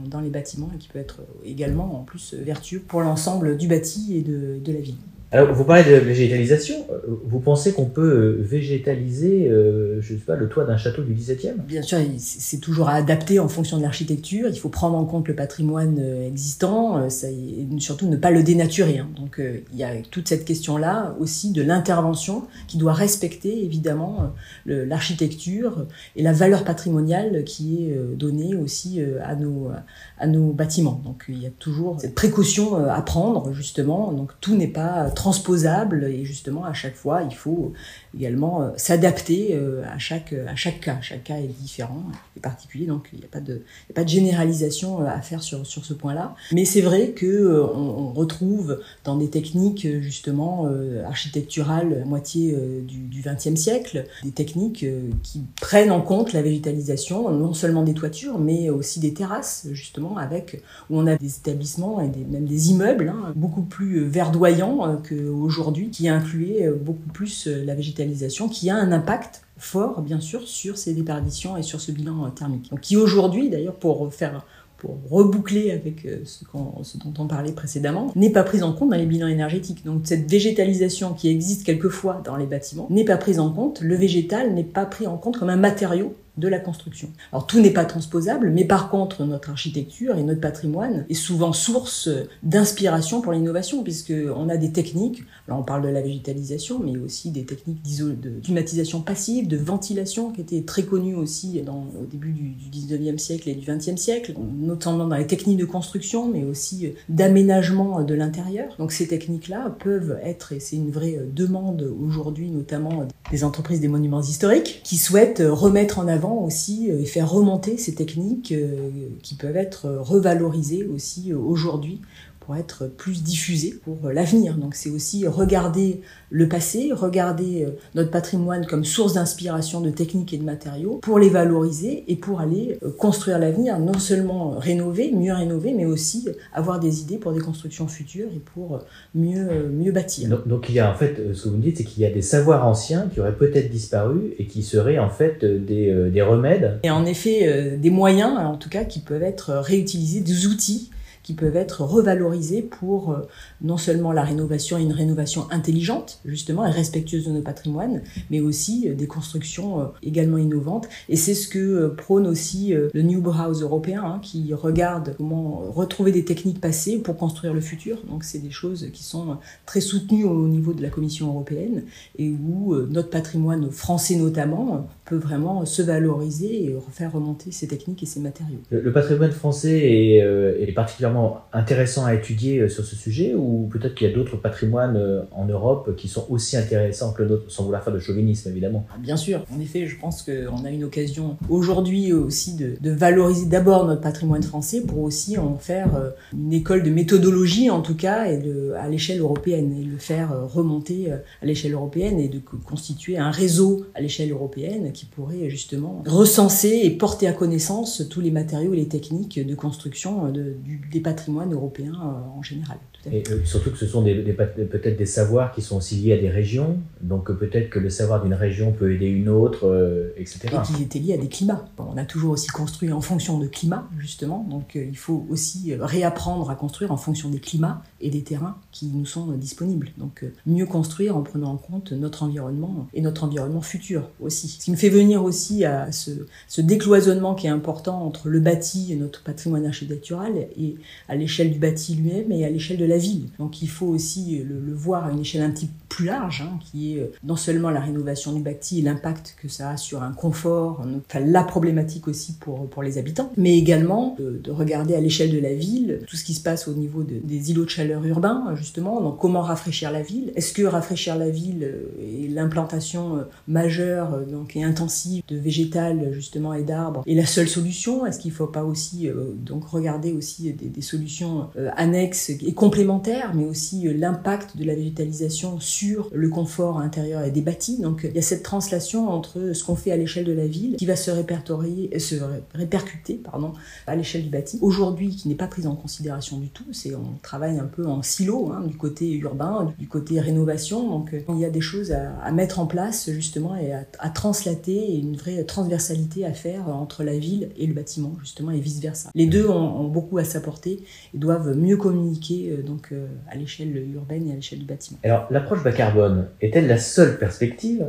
dans, 0.10 0.22
les 0.22 0.30
bâtiments 0.30 0.72
et 0.74 0.78
qui 0.78 0.88
peut 0.88 1.00
être 1.00 1.20
également 1.44 2.00
en 2.00 2.04
plus 2.04 2.34
vertueux 2.36 2.80
pour 2.80 3.02
l'ensemble 3.02 3.58
du 3.58 3.68
bâti 3.68 4.16
et 4.16 4.22
de 4.22 4.72
la 4.72 4.80
ville. 4.80 4.96
Alors, 5.32 5.54
vous 5.54 5.64
parlez 5.64 5.84
de 5.84 5.96
végétalisation. 5.96 6.86
Euh, 6.92 7.20
vous 7.26 7.40
pensez 7.40 7.74
qu'on 7.74 7.86
peut 7.86 8.02
euh, 8.02 8.38
végétaliser, 8.42 9.50
euh, 9.50 10.00
je 10.00 10.14
sais 10.14 10.20
pas, 10.20 10.36
le 10.36 10.48
toit 10.48 10.66
d'un 10.66 10.78
château 10.78 11.02
du 11.02 11.14
XVIIe 11.14 11.56
Bien 11.68 11.82
sûr, 11.82 11.98
c'est 12.20 12.60
toujours 12.60 12.90
à 12.90 12.94
adapter 12.94 13.40
en 13.40 13.48
fonction 13.48 13.78
de 13.78 13.82
l'architecture. 13.82 14.50
Il 14.50 14.60
faut 14.60 14.70
prendre 14.70 14.96
en 14.96 15.06
compte 15.06 15.28
le 15.28 15.36
patrimoine 15.36 16.00
existant, 16.28 17.10
ça, 17.10 17.30
et 17.30 17.68
surtout 17.80 18.08
ne 18.08 18.18
pas 18.18 18.30
le 18.30 18.44
dénaturer. 18.44 19.00
Hein. 19.00 19.10
Donc, 19.16 19.42
il 19.74 19.78
y 19.78 19.84
a 19.84 19.96
toute 20.12 20.28
cette 20.28 20.46
question-là 20.46 21.16
aussi 21.20 21.52
de 21.52 21.64
l'intervention 21.64 22.44
qui 22.68 22.78
doit 22.78 22.94
respecter 22.94 23.66
évidemment 23.66 24.34
l'architecture 24.66 25.88
et 26.16 26.24
la 26.24 26.34
valeur 26.34 26.64
patrimoniale 26.64 27.44
qui 27.46 27.86
est 27.86 27.98
donnée 28.16 28.56
aussi 28.56 29.02
à 29.24 29.36
nos 29.36 29.72
à 30.18 30.28
nos 30.28 30.52
bâtiments. 30.52 31.02
Donc, 31.04 31.26
il 31.28 31.42
y 31.42 31.48
a 31.48 31.52
toujours 31.60 32.00
cette 32.00 32.16
précaution 32.16 32.76
à 32.76 33.02
prendre 33.02 33.54
justement. 33.54 34.12
Donc, 34.12 34.32
tout 34.40 34.56
n'est 34.56 34.68
pas 34.68 35.10
transposable 35.16 36.04
et 36.04 36.26
justement 36.26 36.66
à 36.66 36.74
chaque 36.74 36.96
fois 36.96 37.24
il 37.24 37.36
faut 37.36 37.74
également 38.16 38.62
euh, 38.62 38.70
s'adapter 38.78 39.50
euh, 39.52 39.84
à 39.86 39.98
chaque 39.98 40.34
à 40.34 40.56
chaque 40.56 40.80
cas. 40.80 40.98
Chaque 41.02 41.24
cas 41.24 41.38
est 41.38 41.48
différent 41.62 42.04
et 42.38 42.40
particulier 42.40 42.86
donc 42.86 43.10
il 43.14 43.20
n'y 43.20 43.26
a 43.26 43.28
pas 43.28 43.40
de 43.40 43.62
pas 43.94 44.04
de 44.04 44.10
généralisation 44.10 45.02
euh, 45.02 45.06
à 45.06 45.22
faire 45.22 45.44
sur 45.44 45.66
sur 45.66 45.86
ce 45.86 45.94
point-là. 45.94 46.36
Mais 46.52 46.66
c'est 46.66 46.82
vrai 46.82 47.10
que 47.10 47.62
on, 47.74 48.06
retrouve 48.16 48.82
dans 49.04 49.18
des 49.18 49.30
techniques 49.30 49.88
justement 50.00 50.70
architecturales 51.06 52.04
à 52.04 52.06
moitié 52.06 52.56
du 52.88 53.22
XXe 53.22 53.60
siècle 53.60 54.06
des 54.24 54.32
techniques 54.32 54.86
qui 55.22 55.42
prennent 55.60 55.92
en 55.92 56.02
compte 56.02 56.32
la 56.32 56.42
végétalisation 56.42 57.30
non 57.32 57.54
seulement 57.54 57.84
des 57.84 57.94
toitures 57.94 58.40
mais 58.40 58.70
aussi 58.70 59.00
des 59.00 59.14
terrasses 59.14 59.68
justement 59.72 60.18
avec 60.18 60.62
où 60.90 60.98
on 60.98 61.08
a 61.08 61.18
des 61.18 61.36
établissements 61.36 62.00
et 62.00 62.08
même 62.08 62.46
des 62.46 62.70
immeubles 62.70 63.10
hein, 63.10 63.34
beaucoup 63.36 63.64
plus 63.64 64.06
verdoyants 64.06 65.02
qu'aujourd'hui, 65.08 65.90
qui 65.90 66.08
incluait 66.08 66.68
euh, 66.68 66.76
beaucoup 66.76 67.10
plus 67.14 67.48
euh, 67.48 67.64
la 67.66 67.76
végétalisation, 67.76 68.05
qui 68.50 68.70
a 68.70 68.76
un 68.76 68.92
impact 68.92 69.42
fort, 69.58 70.02
bien 70.02 70.20
sûr, 70.20 70.48
sur 70.48 70.78
ces 70.78 70.94
déperditions 70.94 71.58
et 71.58 71.64
sur 71.64 71.80
ce 71.82 71.92
bilan 71.92 72.26
euh, 72.26 72.30
thermique. 72.30 72.70
Donc, 72.72 72.82
qui 72.82 72.98
aujourd'hui, 72.98 73.50
d'ailleurs, 73.50 73.76
pour 73.76 74.14
faire 74.14 74.46
pour 74.78 74.98
reboucler 75.10 75.72
avec 75.72 76.06
ce, 76.26 76.44
ce, 76.84 76.98
dont 76.98 77.14
on 77.18 77.28
parlait 77.28 77.54
précédemment, 77.54 78.12
n'est 78.16 78.30
pas 78.30 78.44
prise 78.44 78.62
en 78.62 78.74
compte 78.74 78.90
dans 78.90 78.98
les 78.98 79.06
bilans 79.06 79.28
énergétiques. 79.28 79.86
Donc 79.86 80.02
cette 80.04 80.30
végétalisation 80.30 81.14
qui 81.14 81.30
existe 81.30 81.66
quelquefois 81.66 82.22
dans 82.26 82.36
les 82.36 82.46
bâtiments 82.46 82.88
n'est 82.90 83.06
pas 83.06 83.16
prise 83.16 83.40
en 83.40 83.52
compte. 83.52 83.80
Le 83.80 83.96
végétal 83.96 84.54
n'est 84.54 84.66
pas 84.66 84.86
pris 84.86 85.08
en 85.08 85.18
compte 85.18 85.40
comme 85.40 85.50
un 85.50 85.56
matériau 85.56 86.14
de 86.38 86.48
la 86.48 86.60
construction. 86.60 87.10
Alors 87.32 87.48
tout 87.48 87.60
n'est 87.60 87.72
pas 87.72 87.86
transposable, 87.86 88.50
mais 88.50 88.66
par 88.66 88.90
contre 88.90 89.24
notre 89.24 89.50
architecture 89.50 90.18
et 90.18 90.24
notre 90.24 90.42
patrimoine 90.42 91.06
est 91.10 91.14
souvent 91.14 91.54
source 91.54 92.10
d'inspiration 92.44 93.22
pour 93.22 93.32
l'innovation, 93.32 93.84
puisque 93.84 94.14
on 94.36 94.50
a 94.50 94.58
des 94.58 94.72
techniques. 94.72 95.24
Là 95.48 95.56
on 95.58 95.64
parle 95.64 95.84
de 95.84 95.90
la 95.90 96.02
végétalisation, 96.02 96.80
mais 96.80 96.98
aussi 96.98 97.32
des 97.32 97.46
techniques 97.46 97.82
de 97.84 98.40
climatisation 98.44 99.02
passive, 99.02 99.48
de 99.48 99.58
ventilation, 99.58 100.32
qui 100.32 100.42
étaient 100.42 100.64
très 100.64 100.84
connues 100.84 101.16
aussi 101.16 101.62
au 101.68 102.06
début 102.06 102.32
du, 102.32 102.50
du 102.50 102.70
19e 102.70 103.18
siècle 103.18 103.50
et 103.50 103.56
du 103.56 103.66
20e 103.66 103.98
siècle, 103.98 104.34
notamment 104.60 105.08
dans 105.08 105.16
les 105.16 105.28
techniques 105.28 105.58
de 105.58 105.66
construction, 105.66 106.28
mais 106.28 106.44
aussi 106.44 106.94
d'aménagement 107.10 108.02
de 108.04 108.14
l'intérieur. 108.14 108.76
Donc 108.78 108.92
ces 108.92 109.08
techniques-là 109.08 109.76
peuvent 109.80 110.18
être, 110.24 110.52
et 110.52 110.60
c'est 110.60 110.76
une 110.76 110.92
vraie 110.92 111.20
demande 111.34 111.94
aujourd'hui, 112.02 112.50
notamment 112.50 113.08
des 113.32 113.44
entreprises 113.44 113.80
des 113.80 113.88
monuments 113.88 114.22
historiques, 114.22 114.82
qui 114.84 114.98
souhaitent 114.98 115.44
remettre 115.46 116.00
en 116.00 116.08
avant 116.08 116.25
aussi 116.34 116.90
euh, 116.90 117.00
et 117.00 117.06
faire 117.06 117.30
remonter 117.30 117.78
ces 117.78 117.96
techniques 117.96 118.52
euh, 118.52 118.90
qui 119.22 119.36
peuvent 119.36 119.58
être 119.58 119.90
revalorisées 119.90 120.86
aussi 120.86 121.32
euh, 121.32 121.38
aujourd'hui 121.38 122.02
pour 122.46 122.56
être 122.56 122.88
plus 122.88 123.24
diffusées 123.24 123.80
pour 123.84 124.10
l'avenir. 124.10 124.58
Donc 124.58 124.76
c'est 124.76 124.90
aussi 124.90 125.28
regarder 125.28 126.02
le 126.30 126.48
passé, 126.48 126.92
regarder 126.94 127.68
notre 127.96 128.12
patrimoine 128.12 128.66
comme 128.66 128.86
source 128.86 129.14
d'inspiration 129.14 129.82
de 129.82 129.90
techniques 129.90 130.34
et 130.34 130.38
de 130.38 130.44
matériaux 130.44 131.00
pour 131.02 131.18
les 131.18 131.30
valoriser 131.30 132.04
et 132.08 132.16
pour 132.16 132.42
aller 132.42 132.78
construire 133.00 133.40
l'avenir, 133.40 133.80
non 133.80 133.98
seulement 133.98 134.52
rénover, 134.52 135.12
mieux 135.12 135.34
rénover, 135.34 135.74
mais 135.74 135.86
aussi 135.86 136.28
avoir 136.54 136.80
des 136.80 137.02
idées 137.02 137.18
pour 137.18 137.34
des 137.34 137.42
constructions 137.42 137.88
futures 137.88 138.28
et 138.36 138.42
pour 138.54 138.80
mieux, 139.14 139.70
mieux 139.70 139.92
bâtir. 139.92 140.30
Donc, 140.30 140.48
donc 140.48 140.70
il 140.70 140.76
y 140.76 140.80
a 140.80 140.92
en 140.92 140.96
fait, 140.96 141.34
ce 141.34 141.44
que 141.44 141.50
vous 141.50 141.58
me 141.58 141.62
dites, 141.62 141.78
c'est 141.78 141.84
qu'il 141.84 142.04
y 142.04 142.06
a 142.06 142.12
des 142.12 142.22
savoirs 142.22 142.68
anciens 142.68 143.10
qui 143.14 143.20
auraient 143.20 143.36
peut-être 143.36 143.70
disparu 143.70 144.34
et 144.38 144.46
qui 144.46 144.64
seraient 144.64 145.00
en 145.00 145.10
fait 145.10 145.44
des, 145.44 146.10
des 146.12 146.22
remèdes. 146.22 146.80
Et 146.84 146.92
en 146.92 147.06
effet, 147.06 147.48
euh, 147.48 147.78
des 147.78 147.90
moyens, 147.90 148.38
en 148.38 148.58
tout 148.58 148.70
cas, 148.70 148.84
qui 148.84 149.00
peuvent 149.00 149.24
être 149.24 149.54
réutilisés, 149.54 150.22
des 150.22 150.48
outils 150.48 150.92
qui 151.26 151.34
peuvent 151.34 151.56
être 151.56 151.82
revalorisés 151.82 152.62
pour 152.62 153.12
euh, 153.12 153.28
non 153.60 153.78
seulement 153.78 154.12
la 154.12 154.22
rénovation 154.22 154.78
une 154.78 154.92
rénovation 154.92 155.48
intelligente, 155.50 156.20
justement, 156.24 156.68
et 156.68 156.70
respectueuse 156.70 157.26
de 157.26 157.32
nos 157.32 157.42
patrimoines, 157.42 158.04
mais 158.30 158.42
aussi 158.42 158.88
euh, 158.88 158.94
des 158.94 159.08
constructions 159.08 159.82
euh, 159.82 159.86
également 160.04 160.38
innovantes. 160.38 160.88
Et 161.10 161.16
c'est 161.16 161.34
ce 161.34 161.48
que 161.48 161.88
prône 161.88 162.28
aussi 162.28 162.74
le 162.76 163.02
New 163.02 163.22
Bauhaus 163.22 163.62
européen, 163.62 164.04
hein, 164.06 164.20
qui 164.22 164.54
regarde 164.54 165.16
comment 165.18 165.64
retrouver 165.72 166.12
des 166.12 166.24
techniques 166.24 166.62
passées 166.62 167.00
pour 167.00 167.18
construire 167.18 167.56
le 167.56 167.62
futur. 167.62 167.98
Donc 168.08 168.24
c'est 168.24 168.38
des 168.38 168.52
choses 168.52 168.90
qui 168.94 169.04
sont 169.04 169.38
très 169.66 169.82
soutenues 169.82 170.26
au 170.26 170.48
niveau 170.48 170.74
de 170.74 170.84
la 170.84 170.90
Commission 170.90 171.30
européenne 171.30 171.86
et 172.20 172.30
où 172.30 172.76
notre 172.76 173.10
patrimoine 173.10 173.72
français 173.72 174.16
notamment 174.16 174.88
peut 175.06 175.16
vraiment 175.16 175.66
se 175.66 175.82
valoriser 175.82 176.66
et 176.66 176.76
faire 176.92 177.12
remonter 177.12 177.52
ces 177.52 177.68
techniques 177.68 178.04
et 178.04 178.06
ces 178.06 178.20
matériaux. 178.20 178.60
Le, 178.70 178.92
patrimoine 178.92 179.32
français 179.32 179.80
est, 179.80 180.74
particulièrement 180.74 181.15
intéressant 181.54 182.06
à 182.06 182.14
étudier 182.14 182.60
euh, 182.60 182.70
sur 182.70 182.86
ce 182.86 182.96
sujet 182.96 183.34
ou 183.36 183.68
peut-être 183.72 183.96
qu'il 183.96 184.08
y 184.08 184.12
a 184.12 184.14
d'autres 184.14 184.38
patrimoines 184.38 184.98
euh, 184.98 185.24
en 185.32 185.46
Europe 185.46 185.96
qui 185.96 186.08
sont 186.08 186.26
aussi 186.30 186.58
intéressants 186.58 187.14
que 187.14 187.24
le 187.24 187.30
nôtre, 187.30 187.52
sans 187.52 187.64
vouloir 187.64 187.84
faire 187.84 187.94
de 187.94 188.00
chauvinisme 188.00 188.50
évidemment. 188.50 188.86
Ah, 188.92 188.98
Bien 189.00 189.18
sûr, 189.18 189.44
en 189.56 189.60
effet, 189.60 189.88
je 189.88 189.98
pense 190.00 190.22
qu'on 190.24 190.66
a 190.66 190.70
une 190.70 190.84
occasion 190.84 191.38
aujourd'hui 191.50 192.14
aussi 192.14 192.56
de, 192.56 192.74
de 192.80 192.92
valoriser 192.92 193.46
d'abord 193.46 193.86
notre 193.86 194.02
patrimoine 194.02 194.44
français 194.44 194.82
pour 194.82 195.00
aussi 195.00 195.38
en 195.38 195.58
faire 195.58 195.90
une 196.34 196.54
école 196.54 196.84
de 196.84 196.90
méthodologie 196.90 197.70
en 197.70 197.82
tout 197.82 197.96
cas 197.96 198.26
et 198.26 198.38
de, 198.38 198.74
à 198.78 198.90
l'échelle 198.90 199.20
européenne 199.20 199.74
et 199.74 199.84
le 199.84 199.98
faire 199.98 200.32
remonter 200.48 201.12
à 201.12 201.46
l'échelle 201.46 201.74
européenne 201.74 202.20
et 202.20 202.28
de 202.28 202.40
constituer 202.40 203.18
un 203.18 203.32
réseau 203.32 203.86
à 203.96 204.02
l'échelle 204.02 204.32
européenne 204.32 204.92
qui 204.92 205.06
pourrait 205.06 205.50
justement 205.50 206.04
recenser 206.06 206.82
et 206.84 206.90
porter 206.92 207.28
à 207.28 207.34
connaissance 207.34 208.04
tous 208.10 208.22
les 208.22 208.32
matériaux 208.32 208.74
et 208.74 208.78
les 208.78 208.88
techniques 208.88 209.46
de 209.46 209.56
construction 209.56 210.32
des 210.32 211.00
patrimoines 211.06 211.54
européens 211.54 211.94
euh, 211.94 212.38
en 212.38 212.42
général. 212.42 212.78
Et 213.12 213.24
euh, 213.30 213.46
surtout 213.46 213.70
que 213.70 213.78
ce 213.78 213.86
sont 213.86 214.02
des, 214.02 214.16
peut-être 214.16 214.98
des 214.98 215.06
savoirs 215.06 215.54
qui 215.54 215.62
sont 215.62 215.78
aussi 215.78 215.96
liés 215.98 216.14
à 216.14 216.18
des 216.18 216.32
régions, 216.32 216.80
donc 217.02 217.32
peut-être 217.32 217.70
que 217.70 217.78
le 217.78 217.92
savoir 217.92 218.24
d'une 218.24 218.34
région 218.34 218.72
peut 218.72 218.92
aider 218.92 219.06
une 219.06 219.30
autre, 219.30 219.68
euh, 219.68 220.12
etc. 220.18 220.40
Et 220.52 220.74
qui 220.76 220.82
étaient 220.82 220.98
liés 220.98 221.14
à 221.14 221.18
des 221.18 221.30
climats. 221.30 221.66
on 221.78 221.98
a 221.98 222.06
toujours 222.06 222.32
aussi 222.32 222.48
construit 222.48 222.92
en 222.92 223.02
fonction 223.02 223.38
de 223.38 223.46
climat, 223.46 223.88
justement, 224.00 224.48
donc 224.50 224.74
il 224.74 224.98
faut 224.98 225.24
aussi 225.30 225.76
réapprendre 225.80 226.50
à 226.50 226.56
construire 226.56 226.92
en 226.92 226.98
fonction 226.98 227.30
des 227.30 227.40
climats 227.40 227.84
et 228.02 228.10
des 228.10 228.24
terrains 228.24 228.58
qui 228.72 228.88
nous 228.88 229.06
sont 229.06 229.28
disponibles. 229.34 229.92
Donc 230.00 230.26
mieux 230.48 230.66
construire 230.66 231.16
en 231.16 231.22
prenant 231.22 231.52
en 231.52 231.58
compte 231.58 231.92
notre 231.92 232.24
environnement 232.24 232.88
et 232.96 233.02
notre 233.02 233.24
environnement 233.24 233.62
futur 233.62 234.10
aussi. 234.20 234.48
Ce 234.48 234.66
qui 234.66 234.72
me 234.72 234.78
fait 234.78 234.90
venir 234.90 235.24
aussi 235.24 235.64
à 235.64 235.92
ce, 235.92 236.10
ce 236.48 236.62
décloisonnement 236.62 237.36
qui 237.36 237.46
est 237.46 237.52
important 237.52 238.04
entre 238.04 238.30
le 238.30 238.40
bâti 238.40 238.92
et 238.92 238.96
notre 238.96 239.22
patrimoine 239.22 239.68
architectural 239.68 240.34
et 240.58 240.78
à 241.08 241.16
l'échelle 241.16 241.52
du 241.52 241.60
bâti 241.60 241.96
lui-même 241.96 242.32
et 242.32 242.46
à 242.46 242.50
l'échelle 242.50 242.78
de 242.78 242.86
la 242.86 242.98
ville. 242.98 243.28
Donc 243.40 243.62
il 243.62 243.70
faut 243.70 243.88
aussi 243.88 244.40
le, 244.44 244.74
voir 244.74 245.06
à 245.06 245.12
une 245.12 245.20
échelle 245.20 245.42
un 245.42 245.52
petit 245.52 245.68
peu 245.68 245.74
plus 245.96 246.06
large, 246.06 246.42
hein, 246.46 246.60
qui 246.60 246.98
est 246.98 247.00
euh, 247.00 247.14
non 247.24 247.38
seulement 247.38 247.70
la 247.70 247.80
rénovation 247.80 248.34
du 248.34 248.42
bâti 248.42 248.80
et 248.80 248.82
l'impact 248.82 249.38
que 249.42 249.48
ça 249.48 249.70
a 249.70 249.78
sur 249.78 250.04
un 250.04 250.12
confort, 250.12 250.82
enfin 251.08 251.22
la 251.22 251.44
problématique 251.44 252.10
aussi 252.10 252.34
pour, 252.34 252.70
pour 252.70 252.84
les 252.84 252.98
habitants, 252.98 253.32
mais 253.38 253.58
également 253.58 254.18
de, 254.20 254.52
regarder 254.52 254.94
à 254.96 255.00
l'échelle 255.00 255.32
de 255.32 255.40
la 255.40 255.54
ville 255.54 256.02
tout 256.08 256.18
ce 256.18 256.26
qui 256.26 256.34
se 256.34 256.42
passe 256.42 256.68
au 256.68 256.74
niveau 256.74 257.04
des 257.04 257.52
îlots 257.52 257.64
de 257.64 257.70
chaleur 257.70 258.06
urbains, 258.06 258.54
justement, 258.56 259.02
donc 259.02 259.20
comment 259.20 259.42
rafraîchir 259.42 259.92
la 259.92 260.02
ville. 260.02 260.34
Est-ce 260.36 260.54
que 260.54 260.64
rafraîchir 260.64 261.18
la 261.18 261.30
ville 261.30 261.64
euh, 261.64 261.88
et 262.02 262.28
l'implantation 262.28 263.18
euh, 263.18 263.22
majeure 263.48 264.20
donc, 264.30 264.56
et 264.56 264.64
intensive 264.64 265.24
de 265.30 265.38
végétal 265.38 266.12
justement 266.12 266.54
et 266.54 266.64
d'arbres 266.64 267.04
est 267.08 267.16
la 267.16 267.26
seule 267.26 267.48
solution? 267.48 268.06
Est-ce 268.06 268.20
qu'il 268.20 268.32
ne 268.32 268.36
faut 268.36 268.48
pas 268.48 268.64
aussi 268.64 269.10
donc 269.38 269.66
regarder 269.68 270.12
aussi 270.12 270.52
des 270.52 270.82
solutions 270.82 271.50
annexes 271.76 272.30
et 272.30 272.54
complémentaires, 272.54 273.34
mais 273.34 273.46
aussi 273.46 273.88
l'impact 273.94 274.58
de 274.58 274.66
la 274.66 274.76
végétalisation 274.76 275.60
sur 275.60 275.85
le 276.14 276.30
confort 276.30 276.80
intérieur 276.80 277.30
des 277.32 277.42
bâtis. 277.42 277.80
Donc 277.80 278.02
il 278.04 278.16
y 278.16 278.20
a 278.20 278.22
cette 278.22 278.44
translation 278.44 279.10
entre 279.10 279.54
ce 279.54 279.64
qu'on 279.64 279.76
fait 279.76 279.92
à 279.92 279.98
l'échelle 279.98 280.26
de 280.26 280.32
la 280.32 280.48
ville 280.48 280.76
qui 280.76 280.86
va 280.86 280.96
se 280.96 281.12
répertorier, 281.12 281.90
euh, 281.94 282.00
se 282.00 282.16
répercuter 282.54 283.16
pardon, 283.16 283.54
à 283.88 283.96
l'échelle 283.96 284.24
du 284.24 284.30
bâti. 284.30 284.60
Aujourd'hui, 284.62 285.16
qui 285.16 285.28
n'est 285.28 285.36
pas 285.36 285.48
prise 285.48 285.68
en 285.68 285.76
considération 285.76 286.38
du 286.38 286.50
tout, 286.50 286.66
c'est 286.72 286.96
on 286.96 287.18
travaille 287.22 287.60
un 287.60 287.66
peu 287.66 287.86
en 287.86 288.02
silo 288.02 288.52
hein, 288.52 288.62
du 288.68 288.78
côté 288.78 289.12
urbain, 289.14 289.74
du 289.78 289.88
côté 289.88 290.20
rénovation. 290.20 290.90
Donc 290.90 291.14
euh, 291.14 291.22
il 291.30 291.40
y 291.40 291.46
a 291.46 291.50
des 291.50 291.62
choses 291.62 291.92
à, 291.92 292.32
mettre 292.32 292.60
en 292.60 292.66
place 292.66 293.10
justement 293.12 293.56
et 293.56 293.72
à, 293.74 294.10
translater 294.10 294.76
et 294.76 294.98
une 294.98 295.16
vraie 295.16 295.44
transversalité 295.44 296.26
à 296.26 296.34
faire 296.34 296.68
entre 296.70 297.04
la 297.04 297.18
ville 297.18 297.50
et 297.58 297.66
le 297.66 297.74
bâtiment 297.74 298.14
justement 298.20 298.52
et 298.52 298.60
vice 298.60 298.80
versa. 298.80 299.10
Les 299.16 299.26
deux 299.26 299.48
ont, 299.48 299.80
ont 299.80 299.88
beaucoup 299.88 300.18
à 300.18 300.24
s'apporter 300.24 300.84
et 301.14 301.18
doivent 301.18 301.56
mieux 301.56 301.78
communiquer 301.78 302.52
euh, 302.52 302.62
donc 302.62 302.94
à 303.30 303.36
l'échelle 303.36 303.78
urbaine 303.94 304.28
et 304.28 304.32
à 304.32 304.36
l'échelle 304.36 304.60
du 304.60 304.66
bâtiment. 304.66 305.00
Alors 305.04 305.28
l'approche 305.30 305.64
bas 305.64 305.72
carbone 305.76 306.30
est-elle 306.42 306.68
la 306.68 306.80
seule 306.80 307.20
perspective 307.20 307.86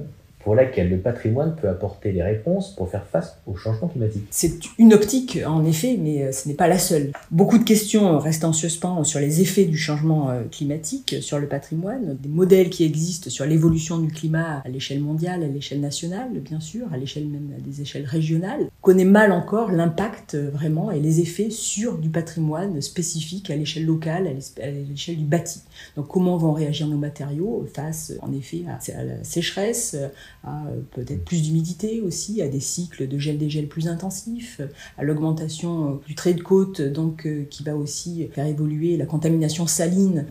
pour 0.47 0.55
laquelle 0.55 0.89
le 0.89 0.99
patrimoine 0.99 1.57
peut 1.61 1.69
apporter 1.69 2.13
des 2.13 2.23
réponses 2.23 2.73
pour 2.77 2.89
faire 2.89 3.05
face 3.05 3.41
au 3.49 3.57
changement 3.57 3.89
climatique. 3.89 4.29
C'est 4.31 4.61
une 4.79 4.95
optique, 4.95 5.41
en 5.45 5.65
effet, 5.65 5.99
mais 6.01 6.23
euh, 6.23 6.31
ce 6.31 6.47
n'est 6.47 6.55
pas 6.55 6.69
la 6.69 6.79
seule. 6.79 7.11
Beaucoup 7.33 7.59
de 7.59 7.65
questions 7.65 8.21
restent 8.21 8.45
en 8.45 8.53
suspens 8.53 9.03
sur 9.03 9.19
les 9.19 9.41
effets 9.41 9.65
du 9.65 9.77
changement 9.77 10.31
euh, 10.31 10.45
climatique 10.49 11.17
sur 11.21 11.41
le 11.41 11.49
patrimoine, 11.49 12.17
des 12.21 12.29
modèles 12.29 12.71
qui 12.71 12.85
existent 12.85 13.29
sur 13.29 13.45
l'évolution 13.45 13.99
du 13.99 14.07
climat 14.07 14.63
à 14.65 14.69
l'échelle 14.69 15.01
mondiale, 15.01 15.43
à 15.43 15.49
l'échelle 15.49 15.81
nationale, 15.81 16.29
bien 16.39 16.61
sûr, 16.61 16.87
à 16.93 16.97
l'échelle 16.97 17.27
même 17.27 17.51
des 17.67 17.81
échelles 17.81 18.07
régionales. 18.07 18.67
On 18.67 18.83
connaît 18.83 19.05
mal 19.05 19.33
encore 19.33 19.73
l'impact 19.73 20.37
euh, 20.37 20.49
vraiment 20.51 20.93
et 20.93 21.01
les 21.01 21.21
effets 21.21 21.51
sur 21.51 21.99
du 21.99 22.09
patrimoine 22.09 22.81
spécifique 22.81 23.51
à 23.51 23.57
l'échelle 23.57 23.85
locale, 23.85 24.29
à 24.63 24.71
l'échelle 24.71 25.17
du 25.17 25.25
bâti. 25.25 25.63
Donc 25.97 26.07
comment 26.07 26.37
vont 26.37 26.53
réagir 26.53 26.87
nos 26.87 26.99
matériaux 26.99 27.67
face, 27.75 28.13
en 28.23 28.33
effet, 28.33 28.63
à 28.69 29.03
la 29.03 29.25
sécheresse, 29.25 29.97
à 30.47 30.67
euh, 30.67 30.81
peut-être 30.93 31.25
plus 31.25 31.43
d'humidité 31.43 32.01
aussi, 32.01 32.41
à 32.41 32.49
des 32.49 32.61
cycles 32.61 33.09
de 33.09 33.19
gel-dégel 33.19 33.69
plus 33.69 33.89
intensifs, 33.89 34.61
à 34.97 35.03
l'augmentation 35.05 35.91
euh, 35.91 35.97
du 36.07 36.15
trait 36.15 36.35
de 36.35 36.43
côte, 36.43 36.81
donc 36.81 37.27
euh, 37.27 37.45
qui 37.51 37.65
va 37.65 37.77
aussi 37.77 38.29
faire 38.33 38.47
évoluer 38.47 38.97
la 38.97 39.07
contamination 39.07 39.67
saline 39.67 40.27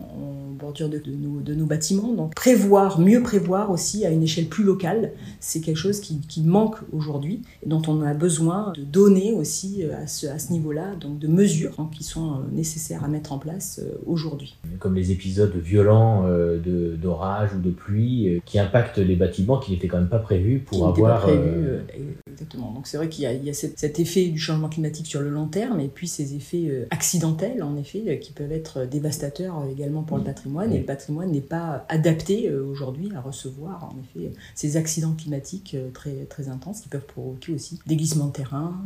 bordure 0.56 0.88
de, 0.88 1.00
nos, 1.06 1.40
de 1.40 1.54
nos, 1.54 1.66
bâtiments. 1.66 2.12
Donc 2.12 2.34
prévoir, 2.34 3.00
mieux 3.00 3.22
prévoir 3.22 3.70
aussi 3.70 4.04
à 4.04 4.10
une 4.10 4.22
échelle 4.22 4.46
plus 4.46 4.64
locale, 4.64 5.12
c'est 5.40 5.60
quelque 5.60 5.76
chose 5.76 6.00
qui, 6.00 6.20
qui 6.20 6.42
manque 6.42 6.76
aujourd'hui 6.92 7.42
et 7.64 7.68
dont 7.68 7.82
on 7.88 8.02
a 8.02 8.14
besoin 8.14 8.72
de 8.76 8.82
donner 8.82 9.32
aussi 9.32 9.84
à 9.84 10.06
ce, 10.06 10.26
à 10.26 10.38
ce 10.38 10.52
niveau-là, 10.52 10.94
donc 10.96 11.18
de 11.18 11.28
mesures 11.28 11.74
hein, 11.78 11.88
qui 11.92 12.04
sont 12.04 12.40
nécessaires 12.52 13.04
à 13.04 13.08
mettre 13.08 13.32
en 13.32 13.38
place 13.38 13.80
aujourd'hui. 14.06 14.56
Comme 14.78 14.94
les 14.94 15.12
épisodes 15.12 15.54
violents 15.56 16.24
d'orage 17.00 17.54
ou 17.54 17.60
de 17.60 17.70
pluie 17.70 18.40
qui 18.44 18.58
impactent 18.58 18.98
les 18.98 19.16
bâtiments 19.16 19.58
qui 19.58 19.74
étaient 19.74 19.88
quand 19.88 19.98
même 19.98 20.08
pas 20.08 20.18
prévu 20.18 20.60
pour 20.60 20.86
avoir. 20.88 21.20
Pas 21.20 21.26
prévu, 21.26 21.38
euh, 21.38 21.80
euh, 21.98 22.12
exactement. 22.30 22.72
Donc 22.72 22.86
c'est 22.86 22.96
vrai 22.96 23.08
qu'il 23.08 23.24
y 23.24 23.50
a, 23.50 23.54
cet, 23.54 24.00
effet 24.00 24.26
du 24.28 24.38
changement 24.38 24.68
climatique 24.68 25.06
sur 25.06 25.20
le 25.20 25.30
long 25.30 25.46
terme 25.46 25.80
et 25.80 25.88
puis 25.88 26.08
ces 26.08 26.34
effets 26.34 26.66
euh, 26.68 26.86
accidentels, 26.90 27.62
en 27.62 27.76
effet, 27.76 28.18
qui 28.20 28.32
peuvent 28.32 28.52
être 28.52 28.84
dévastateurs 28.86 29.64
également 29.70 30.02
pour 30.02 30.18
le 30.18 30.24
patrimoine. 30.24 30.45
Et 30.72 30.78
le 30.78 30.84
patrimoine 30.84 31.30
n'est 31.30 31.40
pas 31.40 31.84
adapté 31.88 32.52
aujourd'hui 32.52 33.10
à 33.14 33.20
recevoir, 33.20 33.84
en 33.84 33.96
effet, 34.00 34.32
ces 34.54 34.76
accidents 34.76 35.14
climatiques 35.16 35.76
très, 35.92 36.24
très 36.24 36.48
intenses 36.48 36.80
qui 36.80 36.88
peuvent 36.88 37.06
provoquer 37.06 37.52
aussi 37.52 37.78
des 37.86 37.96
glissements 37.96 38.26
de 38.26 38.32
terrain, 38.32 38.80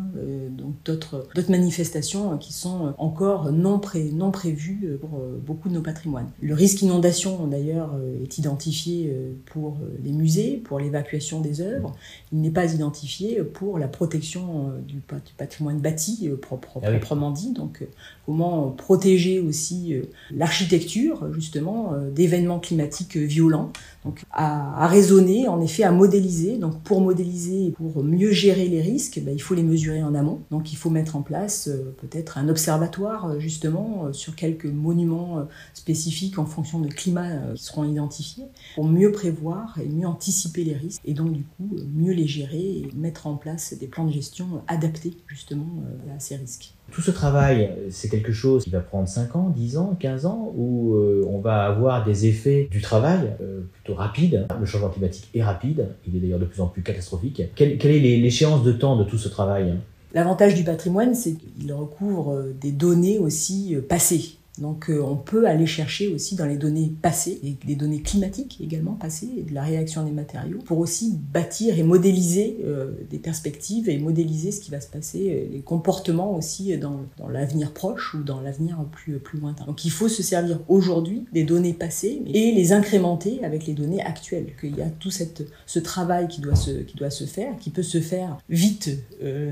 donc 0.50 0.75
d'autres 0.85 1.26
manifestations 1.49 2.37
qui 2.38 2.52
sont 2.52 2.95
encore 2.99 3.52
non, 3.52 3.79
pré, 3.79 4.11
non 4.12 4.31
prévues 4.31 4.99
pour 5.00 5.21
beaucoup 5.45 5.69
de 5.69 5.75
nos 5.75 5.83
patrimoines. 5.83 6.31
Le 6.43 6.55
risque 6.55 6.83
inondation, 6.83 7.47
d'ailleurs, 7.47 7.90
est 8.23 8.38
identifié 8.38 9.14
pour 9.47 9.79
les 10.02 10.12
musées, 10.12 10.57
pour 10.57 10.79
l'évacuation 10.79 11.40
des 11.40 11.61
œuvres. 11.61 11.95
Il 12.33 12.40
n'est 12.40 12.50
pas 12.50 12.75
identifié 12.75 13.43
pour 13.43 13.79
la 13.79 13.88
protection 13.88 14.71
euh, 14.71 14.81
du 14.81 15.00
patrimoine 15.37 15.81
bâti 15.81 16.29
euh, 16.29 16.37
ah 16.40 16.57
proprement 16.90 17.31
dit. 17.31 17.52
Donc, 17.52 17.83
euh, 17.83 17.87
comment 18.26 18.71
protéger 18.71 19.40
aussi 19.40 19.95
l'architecture, 20.31 21.33
justement, 21.33 21.50
d'événements 21.57 22.61
climatiques 22.61 23.16
violents. 23.16 23.73
Donc, 24.04 24.25
à, 24.30 24.87
raisonner, 24.87 25.47
en 25.49 25.61
effet, 25.61 25.83
à 25.83 25.92
modéliser. 25.92 26.57
Donc, 26.57 26.80
pour 26.83 27.00
modéliser 27.00 27.66
et 27.66 27.71
pour 27.71 28.02
mieux 28.02 28.33
gérer 28.33 28.66
les 28.66 28.80
risques, 28.80 29.21
ben, 29.23 29.35
il 29.35 29.40
faut 29.40 29.54
les 29.54 29.62
mesurer 29.62 30.02
en 30.02 30.14
amont. 30.14 30.40
Donc, 30.50 30.73
il 30.73 30.76
faut 30.76 30.90
mettre 30.90 31.16
en 31.16 31.23
place 31.23 31.71
peut-être 31.99 32.38
un 32.38 32.49
observatoire, 32.49 33.38
justement, 33.38 34.12
sur 34.12 34.37
quelques 34.37 34.66
monuments 34.66 35.47
spécifiques 35.75 36.38
en 36.38 36.47
fonction 36.47 36.80
de 36.80 36.88
climat 36.88 37.37
qui 37.54 37.64
seront 37.64 37.85
identifiés, 37.85 38.45
pour 38.75 38.87
mieux 38.87 39.12
prévoir 39.12 39.78
et 39.83 39.88
mieux 39.88 40.07
anticiper 40.07 40.64
les 40.64 40.75
risques 40.75 41.00
et 41.04 41.14
donc 41.14 41.33
du 41.33 41.42
coup 41.42 41.76
mieux 41.95 42.12
les 42.12 42.26
gérer 42.26 42.59
et 42.59 42.88
mettre 42.95 43.26
en 43.26 43.37
place 43.37 43.75
des 43.78 43.87
plans 43.87 44.07
de 44.07 44.12
gestion 44.12 44.62
adaptés 44.69 45.16
justement 45.26 45.83
euh, 45.85 46.16
à 46.16 46.21
ces 46.21 46.37
risques. 46.37 46.75
Tout 46.90 47.00
ce 47.00 47.11
travail, 47.11 47.70
c'est 47.90 48.09
quelque 48.09 48.32
chose 48.32 48.64
qui 48.64 48.70
va 48.70 48.80
prendre 48.80 49.09
5 49.09 49.37
ans, 49.37 49.52
10 49.54 49.76
ans, 49.76 49.97
15 49.99 50.26
ans, 50.26 50.52
où 50.56 50.94
euh, 50.94 51.25
on 51.28 51.38
va 51.38 51.64
avoir 51.64 52.04
des 52.04 52.26
effets 52.26 52.68
du 52.70 52.80
travail 52.80 53.32
euh, 53.40 53.61
plutôt 53.73 53.94
rapides. 53.94 54.47
Le 54.59 54.66
changement 54.66 54.88
climatique 54.88 55.28
est 55.35 55.42
rapide, 55.42 55.88
il 56.06 56.16
est 56.16 56.20
d'ailleurs 56.20 56.40
de 56.40 56.47
plus 56.47 56.61
en 56.61 56.66
plus 56.66 56.82
catastrophique. 56.82 57.42
Quelle, 57.54 57.78
quelle 57.78 57.92
est 57.92 58.16
l'échéance 58.16 58.64
de 58.64 58.73
temps 58.73 58.97
de 58.97 59.04
tout 59.04 59.18
ce 59.18 59.28
travail? 59.28 59.75
L'avantage 60.12 60.54
du 60.54 60.64
patrimoine, 60.64 61.14
c'est 61.14 61.35
qu'il 61.35 61.73
recouvre 61.73 62.42
des 62.61 62.73
données 62.73 63.18
aussi 63.18 63.76
passées 63.88 64.39
Donc 64.59 64.90
euh, 64.90 65.00
on 65.02 65.16
peut 65.16 65.47
aller 65.47 65.66
chercher 65.66 66.09
aussi 66.09 66.35
dans 66.35 66.45
les 66.45 66.57
données 66.57 66.92
passées, 67.00 67.40
et 67.42 67.57
les 67.66 67.76
données 67.76 68.02
climatiques 68.02 68.59
également 68.61 68.92
passées, 68.92 69.28
et 69.38 69.42
de 69.42 69.54
la 69.54 69.62
réaction 69.62 70.04
des 70.04 70.11
matériaux, 70.11 70.59
pour 70.64 70.78
aussi 70.78 71.19
bâtir 71.33 71.78
et 71.78 71.83
modéliser 71.83 72.59
euh, 72.64 72.92
des 73.11 73.19
perspectives 73.19 73.88
et 73.88 73.99
modéliser 73.99 74.52
ce 74.52 74.61
qui 74.61 74.71
va 74.71 74.80
se 74.80 74.88
passer, 74.88 75.30
euh, 75.30 75.52
les 75.52 75.61
comportements 75.61 76.37
aussi 76.37 76.76
dans, 76.76 77.00
l'avenir 77.28 77.73
proche 77.73 78.14
ou 78.14 78.23
dans 78.23 78.40
l'avenir 78.40 78.85
plus, 78.90 79.19
plus 79.19 79.38
lointain. 79.38 79.64
Donc 79.64 79.85
il 79.85 79.90
faut 79.90 80.09
se 80.09 80.23
servir 80.23 80.59
aujourd'hui 80.69 81.25
des 81.33 81.45
données 81.45 81.73
passées 81.73 82.23
et 82.26 82.52
les 82.52 82.73
incrémenter 82.73 83.40
avec 83.45 83.66
les 83.66 83.75
données 83.75 84.02
actuelles. 84.02 84.52
Qu'il 84.61 84.76
y 84.76 84.83
a 84.83 84.88
tout 84.88 85.11
cette, 85.11 85.45
ce 85.66 85.78
travail 85.78 86.28
qui 86.28 86.40
doit, 86.40 86.57
se, 86.57 86.71
qui 86.71 86.97
doit 86.97 87.11
se 87.11 87.25
faire, 87.25 87.57
qui 87.59 87.71
peut 87.71 87.83
se 87.83 88.00
faire 88.00 88.37
vite, 88.49 88.90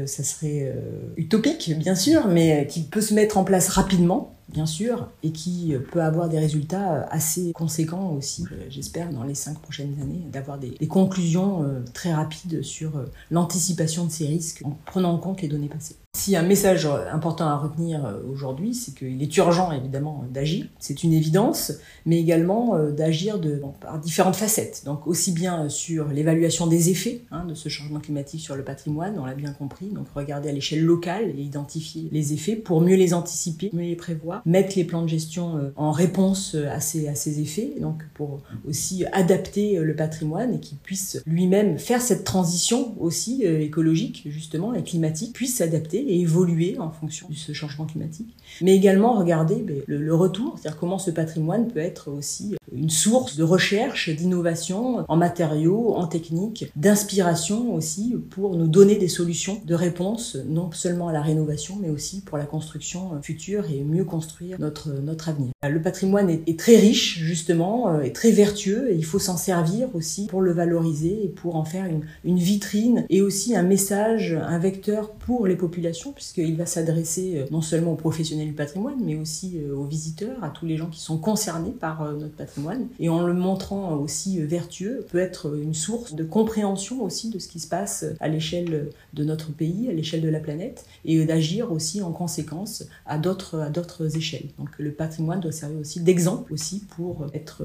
ça 0.07 0.25
serait 0.25 0.75
utopique 1.17 1.73
bien 1.79 1.95
sûr, 1.95 2.27
mais 2.29 2.67
qui 2.69 2.83
peut 2.83 3.01
se 3.01 3.15
mettre 3.15 3.39
en 3.39 3.45
place 3.45 3.69
rapidement 3.69 4.38
bien 4.49 4.67
sûr, 4.67 5.09
et 5.23 5.33
qui 5.33 5.75
peut 5.93 6.03
avoir 6.03 6.29
des 6.29 6.39
résultats 6.39 7.03
assez 7.11 7.53
conséquents 7.53 8.13
aussi, 8.13 8.45
euh, 8.53 8.67
j'espère, 8.69 9.11
dans 9.11 9.25
les 9.25 9.35
cinq 9.35 9.59
prochaines 9.59 10.01
années, 10.01 10.23
d'avoir 10.33 10.59
des, 10.59 10.71
conclusions 10.87 11.63
euh, 11.63 11.85
très 11.93 12.13
rapides 12.13 12.63
sur 12.63 12.97
euh, 12.97 13.05
l'anticipation 13.31 14.07
de 14.07 14.11
ces 14.11 14.27
risques 14.27 14.63
en 14.65 14.77
prenant 14.87 15.13
en 15.13 15.19
compte 15.19 15.43
les 15.43 15.49
données 15.49 15.69
passées. 15.69 15.97
Si 16.19 16.35
un 16.35 16.43
message 16.43 16.85
important 17.13 17.47
à 17.47 17.57
retenir 17.57 18.05
euh, 18.05 18.19
aujourd'hui, 18.29 18.75
c'est 18.75 18.93
qu'il 18.93 19.23
est 19.23 19.37
urgent 19.37 19.71
évidemment 19.71 20.25
d'agir, 20.35 20.67
c'est 20.81 21.05
une 21.05 21.13
évidence, 21.13 21.75
mais 22.07 22.19
également 22.19 22.75
euh, 22.75 22.91
d'agir 22.91 23.41
par 23.81 24.01
différentes 24.01 24.35
facettes. 24.35 24.83
Donc 24.85 25.07
aussi 25.07 25.31
bien 25.31 25.69
sur 25.69 26.09
l'évaluation 26.09 26.67
des 26.67 26.91
effets 26.91 27.23
hein, 27.31 27.45
de 27.45 27.55
ce 27.55 27.69
changement 27.69 28.01
climatique 28.01 28.41
sur 28.41 28.57
le 28.57 28.65
patrimoine, 28.65 29.17
on 29.17 29.27
l'a 29.27 29.37
bien 29.37 29.53
compris, 29.53 29.91
donc 29.91 30.09
regarder 30.13 30.49
à 30.49 30.53
l'échelle 30.53 30.83
locale 30.83 31.31
et 31.39 31.41
identifier 31.41 32.09
les 32.11 32.33
effets 32.33 32.57
pour 32.57 32.81
mieux 32.81 32.97
les 32.97 33.15
anticiper, 33.15 33.71
mieux 33.73 33.85
les 33.85 33.95
prévoir, 33.95 34.43
mettre 34.45 34.73
les 34.75 34.83
plans 34.83 35.03
de 35.03 35.09
gestion 35.09 35.57
euh, 35.57 35.71
en 35.77 35.93
réponse 35.93 36.57
à 36.57 36.81
ces, 36.81 37.07
à 37.07 37.15
ces 37.15 37.41
effets, 37.41 37.75
donc 37.81 38.03
pour 38.15 38.41
aussi 38.67 39.05
adapter 39.13 39.79
le 39.79 39.95
patrimoine 39.95 40.55
et 40.55 40.59
qu'il 40.59 40.79
puisse 40.79 41.23
lui-même 41.27 41.79
faire 41.79 42.03
cette 42.03 42.25
transition 42.25 42.97
aussi 42.99 43.45
écologique 43.45 44.25
justement 44.27 44.75
et 44.75 44.83
climatique, 44.83 45.33
puisse 45.33 45.59
s'adapter 45.59 46.08
et 46.09 46.21
évoluer 46.21 46.77
en 46.79 46.91
fonction 46.91 47.29
de 47.29 47.35
ce 47.35 47.53
changement 47.53 47.85
climatique. 47.85 48.35
Mais 48.63 48.75
également 48.75 49.19
regarder 49.19 49.57
ben, 49.57 49.83
le, 49.87 50.15
retour, 50.15 50.57
c'est-à-dire 50.59 50.81
comment 50.81 50.99
ce 50.99 51.11
patrimoine 51.11 51.69
peut 51.69 51.81
être 51.81 52.11
aussi 52.11 52.57
une 52.73 52.91
source 52.91 53.37
de 53.37 53.45
recherche, 53.45 54.09
d'innovation 54.11 55.05
en 55.09 55.17
matériaux, 55.17 55.95
en 55.95 56.07
techniques, 56.07 56.71
d'inspiration 56.77 57.75
aussi 57.75 58.17
pour 58.31 58.57
nous 58.57 58.67
donner 58.67 58.97
des 58.97 59.09
solutions 59.09 59.61
de 59.65 59.75
réponse, 59.75 60.37
non 60.47 60.71
seulement 60.73 61.09
à 61.09 61.13
la 61.13 61.23
rénovation, 61.23 61.77
mais 61.81 61.91
aussi 61.91 62.23
pour 62.23 62.39
la 62.39 62.45
construction 62.45 63.21
future 63.23 63.71
et 63.71 63.85
mieux 63.85 64.05
construire 64.05 64.59
notre, 64.59 64.91
notre 64.91 65.29
avenir. 65.29 65.51
Le 65.63 65.83
patrimoine 65.83 66.31
est, 66.31 66.59
très 66.59 66.77
riche, 66.77 67.19
justement, 67.19 67.91
euh, 67.91 68.01
et 68.01 68.13
très 68.13 68.31
vertueux, 68.31 68.91
et 68.91 68.95
il 68.95 69.05
faut 69.05 69.19
s'en 69.19 69.37
servir 69.37 69.89
aussi 69.95 70.27
pour 70.27 70.41
le 70.41 70.53
valoriser 70.53 71.25
et 71.25 71.29
pour 71.29 71.57
en 71.57 71.65
faire 71.65 71.87
une 72.25 72.39
vitrine 72.39 73.05
et 73.11 73.23
aussi 73.23 73.57
un 73.57 73.63
message, 73.63 74.39
un 74.41 74.59
vecteur 74.59 75.13
pour 75.13 75.47
les 75.47 75.57
populations, 75.57 75.98
puisqu'il 76.13 76.57
va 76.57 76.67
s'adresser 76.67 77.39
euh, 77.39 77.45
non 77.51 77.61
seulement 77.61 77.93
aux 77.93 77.97
professionnels 77.97 78.49
du 78.49 78.53
patrimoine, 78.53 78.99
mais 79.03 79.17
aussi 79.17 79.59
euh, 79.59 79.75
aux 79.75 79.85
visiteurs, 79.85 80.43
à 80.43 80.51
tous 80.51 80.67
les 80.67 80.77
gens 80.77 80.89
qui 80.89 81.01
sont 81.01 81.19
concernés 81.19 81.71
par 81.71 82.13
notre 82.13 82.35
patrimoine 82.35 82.87
et 82.99 83.09
en 83.09 83.27
le 83.27 83.33
montrant 83.33 83.97
aussi 83.97 84.41
vertueux, 84.41 85.07
peut 85.11 85.19
être 85.19 85.57
une 85.57 85.75
source 85.75 86.15
de 86.15 86.25
compréhension 86.25 87.03
aussi 87.03 87.31
de 87.31 87.39
ce 87.39 87.49
qui 87.49 87.61
se 87.61 87.69
passe 87.69 88.05
à 88.21 88.29
l'échelle 88.29 88.91
de 89.15 89.25
notre 89.25 89.51
pays, 89.53 89.89
à 89.89 89.93
l'échelle 89.93 90.21
de 90.21 90.29
la 90.29 90.41
planète, 90.41 90.85
et 91.05 91.25
d'agir 91.25 91.73
aussi 91.73 92.03
en 92.03 92.13
conséquence 92.13 92.85
à 93.07 93.19
d'autres 93.19 94.17
échelles. 94.17 94.49
Donc 94.59 94.71
le 94.79 94.93
patrimoine 94.93 95.41
doit 95.41 95.53
servir 95.53 95.81
aussi 95.81 96.01
d'exemple 96.01 96.53
aussi 96.53 96.81
pour 96.97 97.27
être 97.35 97.65